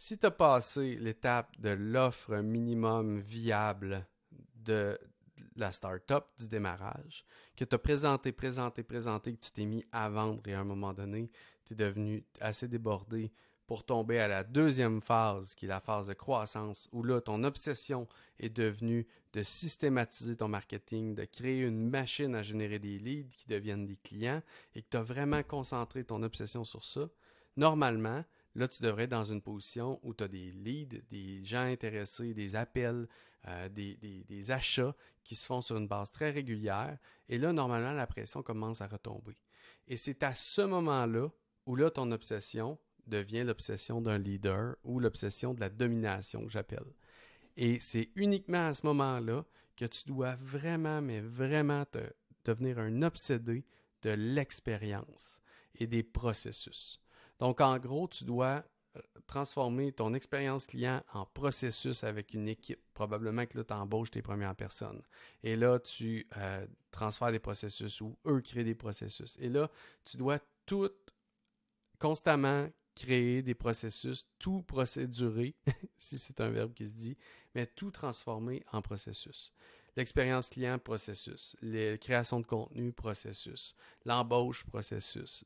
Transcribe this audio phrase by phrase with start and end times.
[0.00, 4.06] Si tu as passé l'étape de l'offre minimum viable
[4.54, 4.96] de
[5.56, 7.24] la start-up, du démarrage,
[7.56, 10.64] que tu as présenté, présenté, présenté, que tu t'es mis à vendre et à un
[10.64, 11.32] moment donné,
[11.64, 13.32] tu es devenu assez débordé
[13.66, 17.42] pour tomber à la deuxième phase, qui est la phase de croissance, où là, ton
[17.42, 18.06] obsession
[18.38, 23.48] est devenue de systématiser ton marketing, de créer une machine à générer des leads qui
[23.48, 24.42] deviennent des clients
[24.76, 27.08] et que tu as vraiment concentré ton obsession sur ça.
[27.56, 28.24] Normalement,
[28.58, 32.34] là, tu devrais être dans une position où tu as des leads, des gens intéressés,
[32.34, 33.06] des appels,
[33.46, 36.98] euh, des, achats qui se font sur une base très régulière.
[37.28, 39.36] Et là, normalement, la pression commence à retomber.
[39.86, 41.28] Et c'est à ce moment-là
[41.66, 46.92] où là, ton obsession devient l'obsession d'un leader ou l'obsession de la domination j'appelle.
[47.56, 49.44] Et c'est uniquement à ce moment-là
[49.76, 51.84] que tu dois vraiment, mais vraiment
[52.44, 53.64] devenir un obsédé
[54.02, 55.40] de l'expérience
[55.76, 57.00] et des processus.
[57.38, 58.64] Donc, en gros, tu dois
[58.96, 62.80] euh, transformer ton expérience client en processus avec une équipe.
[62.94, 65.02] Probablement que là, tu embauches tes premières personnes.
[65.42, 69.36] Et là, tu euh, transfères des processus ou eux créent des processus.
[69.40, 69.70] Et là,
[70.04, 70.88] tu dois tout
[71.98, 75.54] constamment créer des processus, tout procédurer,
[75.98, 77.16] si c'est un verbe qui se dit,
[77.54, 79.52] mais tout transformer en processus.
[79.98, 81.56] L'expérience client, processus.
[81.60, 83.74] Les créations de contenu, processus.
[84.04, 85.44] L'embauche, processus.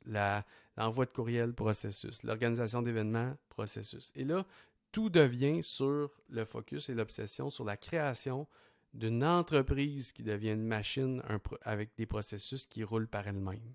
[0.77, 2.23] L'envoi de courriel, processus.
[2.23, 4.13] L'organisation d'événements, processus.
[4.15, 4.45] Et là,
[4.93, 8.47] tout devient sur le focus et l'obsession sur la création
[8.93, 11.23] d'une entreprise qui devient une machine
[11.63, 13.73] avec des processus qui roulent par elle-même.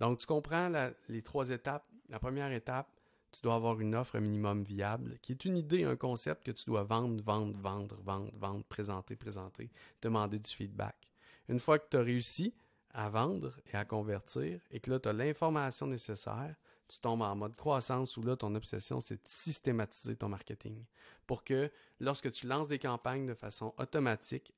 [0.00, 0.70] Donc, tu comprends
[1.08, 1.86] les trois étapes.
[2.10, 2.90] La première étape,
[3.32, 6.64] tu dois avoir une offre minimum viable, qui est une idée, un concept que tu
[6.66, 9.70] dois vendre, vendre, vendre, vendre, vendre, présenter, présenter,
[10.02, 10.96] demander du feedback.
[11.48, 12.54] Une fois que tu as réussi
[12.92, 16.56] à vendre et à convertir, et que là, tu as l'information nécessaire,
[16.88, 20.84] tu tombes en mode croissance où là, ton obsession, c'est de systématiser ton marketing
[21.26, 21.70] pour que
[22.00, 24.52] lorsque tu lances des campagnes de façon automatique,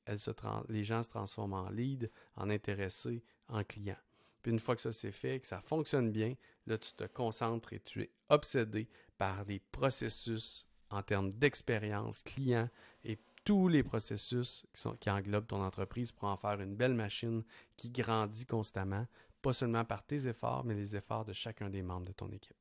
[0.67, 3.95] les gens se transforment en lead, en intéressés, en clients.
[4.43, 6.35] Puis une fois que ça c'est fait, que ça fonctionne bien,
[6.67, 8.87] là tu te concentres et tu es obsédé
[9.17, 12.69] par les processus en termes d'expérience client
[13.03, 14.65] et tous les processus
[14.99, 17.43] qui, englobent ton entreprise pour en faire une belle machine
[17.75, 19.07] qui grandit constamment,
[19.41, 22.55] pas seulement par tes efforts, mais les efforts de chacun des membres de ton équipe.